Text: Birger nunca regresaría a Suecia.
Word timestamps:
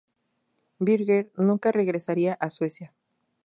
Birger 0.79 1.31
nunca 1.37 1.71
regresaría 1.71 2.33
a 2.33 2.49
Suecia. 2.49 2.91